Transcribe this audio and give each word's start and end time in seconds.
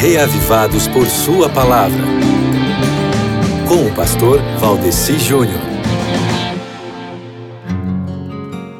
reavivados 0.00 0.86
por 0.86 1.08
Sua 1.08 1.48
palavra. 1.48 2.04
Com 3.66 3.84
o 3.84 3.94
pastor 3.96 4.40
Valdeci 4.60 5.18
Júnior. 5.18 5.60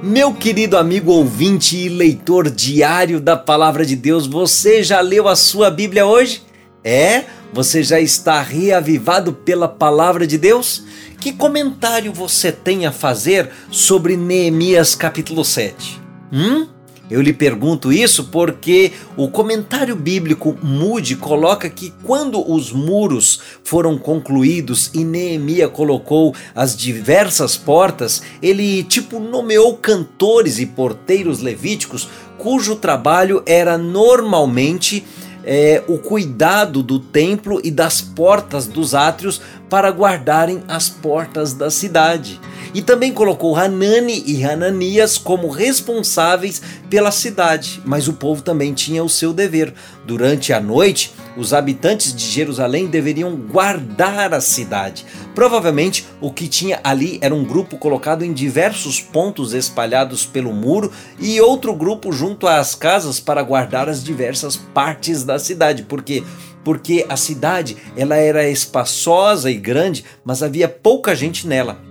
Meu 0.00 0.32
querido 0.32 0.76
amigo 0.78 1.10
ouvinte 1.10 1.76
e 1.76 1.88
leitor 1.88 2.48
diário 2.48 3.20
da 3.20 3.36
Palavra 3.36 3.84
de 3.84 3.96
Deus, 3.96 4.28
você 4.28 4.84
já 4.84 5.00
leu 5.00 5.26
a 5.26 5.34
sua 5.34 5.70
Bíblia 5.70 6.06
hoje? 6.06 6.40
É? 6.84 7.24
Você 7.52 7.82
já 7.82 7.98
está 7.98 8.40
reavivado 8.40 9.32
pela 9.32 9.66
Palavra 9.66 10.24
de 10.24 10.38
Deus? 10.38 10.84
Que 11.20 11.32
comentário 11.32 12.12
você 12.12 12.52
tem 12.52 12.86
a 12.86 12.92
fazer 12.92 13.50
sobre 13.72 14.16
Neemias 14.16 14.94
capítulo 14.94 15.44
7? 15.44 16.00
Hum? 16.32 16.77
Eu 17.10 17.22
lhe 17.22 17.32
pergunto 17.32 17.90
isso 17.90 18.24
porque 18.24 18.92
o 19.16 19.28
comentário 19.28 19.96
bíblico 19.96 20.56
Mude 20.62 21.16
coloca 21.16 21.70
que 21.70 21.92
quando 22.02 22.50
os 22.50 22.70
muros 22.70 23.40
foram 23.64 23.96
concluídos 23.96 24.90
e 24.92 25.04
Neemia 25.04 25.68
colocou 25.68 26.34
as 26.54 26.76
diversas 26.76 27.56
portas, 27.56 28.22
ele 28.42 28.82
tipo 28.82 29.18
nomeou 29.18 29.76
cantores 29.76 30.58
e 30.58 30.66
porteiros 30.66 31.40
levíticos 31.40 32.08
cujo 32.36 32.76
trabalho 32.76 33.42
era 33.46 33.76
normalmente 33.76 35.04
é, 35.44 35.82
o 35.88 35.98
cuidado 35.98 36.82
do 36.82 36.98
templo 36.98 37.60
e 37.64 37.70
das 37.70 38.00
portas 38.00 38.66
dos 38.66 38.94
átrios 38.94 39.40
para 39.68 39.90
guardarem 39.90 40.62
as 40.68 40.88
portas 40.88 41.52
da 41.52 41.70
cidade. 41.70 42.40
E 42.74 42.82
também 42.82 43.12
colocou 43.12 43.56
Hanani 43.56 44.22
e 44.26 44.44
Hananias 44.44 45.16
como 45.16 45.48
responsáveis 45.48 46.60
pela 46.90 47.10
cidade, 47.10 47.80
mas 47.84 48.08
o 48.08 48.12
povo 48.12 48.42
também 48.42 48.74
tinha 48.74 49.02
o 49.02 49.08
seu 49.08 49.32
dever. 49.32 49.72
Durante 50.06 50.52
a 50.52 50.60
noite, 50.60 51.12
os 51.36 51.52
habitantes 51.52 52.14
de 52.14 52.24
Jerusalém 52.24 52.86
deveriam 52.86 53.36
guardar 53.36 54.32
a 54.32 54.40
cidade. 54.40 55.04
Provavelmente 55.34 56.06
o 56.20 56.32
que 56.32 56.48
tinha 56.48 56.80
ali 56.82 57.18
era 57.22 57.34
um 57.34 57.44
grupo 57.44 57.78
colocado 57.78 58.24
em 58.24 58.32
diversos 58.32 59.00
pontos 59.00 59.54
espalhados 59.54 60.26
pelo 60.26 60.52
muro 60.52 60.92
e 61.18 61.40
outro 61.40 61.74
grupo 61.74 62.12
junto 62.12 62.46
às 62.46 62.74
casas 62.74 63.20
para 63.20 63.42
guardar 63.42 63.88
as 63.88 64.02
diversas 64.02 64.56
partes 64.56 65.24
da 65.24 65.38
cidade, 65.38 65.82
porque 65.84 66.22
porque 66.64 67.06
a 67.08 67.16
cidade 67.16 67.78
ela 67.96 68.16
era 68.16 68.46
espaçosa 68.46 69.50
e 69.50 69.54
grande, 69.54 70.04
mas 70.22 70.42
havia 70.42 70.68
pouca 70.68 71.16
gente 71.16 71.46
nela. 71.46 71.87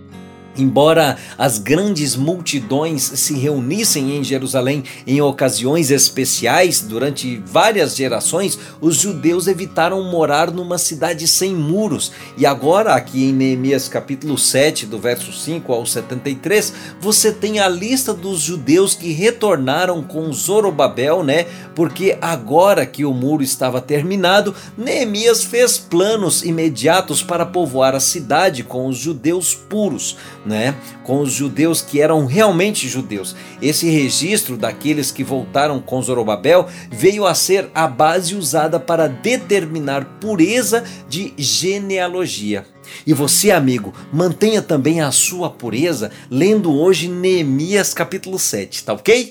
Embora 0.58 1.18
as 1.38 1.60
grandes 1.60 2.16
multidões 2.16 3.04
se 3.04 3.36
reunissem 3.36 4.18
em 4.18 4.24
Jerusalém 4.24 4.84
em 5.06 5.22
ocasiões 5.22 5.92
especiais 5.92 6.82
durante 6.82 7.38
várias 7.46 7.96
gerações, 7.96 8.58
os 8.82 8.96
judeus 8.96 9.48
evitaram 9.48 10.02
morar 10.04 10.52
numa 10.52 10.78
cidade 10.78 11.28
sem 11.28 11.54
muros. 11.54 12.12
E 12.38 12.46
agora, 12.46 12.96
aqui 12.96 13.26
em 13.26 13.34
Neemias 13.34 13.88
capítulo 13.88 14.38
7, 14.38 14.86
do 14.88 14.98
verso 14.98 15.32
5 15.32 15.72
ao 15.72 15.86
73, 15.86 16.74
você 17.00 17.32
tem 17.32 17.60
a 17.60 17.70
lista 17.70 18.14
dos 18.14 18.40
judeus 18.40 18.96
que 18.96 19.12
retornaram 19.12 20.02
com 20.02 20.32
Zorobabel, 20.34 21.24
né? 21.24 21.46
Porque 21.76 22.18
agora 22.20 22.86
que 22.86 23.06
o 23.06 23.14
muro 23.14 23.44
estava 23.44 23.80
terminado, 23.80 24.56
Neemias 24.78 25.44
fez 25.44 25.78
planos 25.78 26.44
imediatos 26.44 27.22
para 27.22 27.46
povoar 27.46 27.94
a 27.94 28.00
cidade 28.00 28.64
com 28.64 28.88
os 28.88 28.98
judeus 28.98 29.54
puros 29.54 30.18
né, 30.48 30.76
com 31.04 31.20
os 31.20 31.32
judeus 31.32 31.82
que 31.82 32.02
eram 32.02 32.26
realmente 32.26 32.88
judeus. 32.88 33.36
Esse 33.62 33.90
registro 33.90 34.58
daqueles 34.58 35.12
que 35.12 35.24
voltaram 35.24 35.80
com 35.80 36.02
Zorobabel 36.02 36.68
veio 36.90 37.26
a 37.28 37.36
ser 37.36 37.70
a 37.76 37.88
base 37.88 38.36
usada 38.36 38.80
para 38.80 39.08
determinar 39.08 40.20
pureza 40.20 40.84
de 41.10 41.34
genealogia. 41.38 42.66
E 43.06 43.14
você, 43.14 43.52
amigo, 43.52 43.94
mantenha 44.12 44.62
também 44.62 45.02
a 45.02 45.12
sua 45.12 45.50
pureza 45.50 46.12
lendo 46.30 46.74
hoje 46.74 47.08
Neemias 47.08 47.94
capítulo 47.94 48.40
7, 48.40 48.84
tá 48.84 48.94
ok? 48.94 49.26